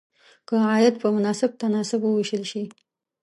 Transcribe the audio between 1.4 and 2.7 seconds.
تناسب وویشل شي.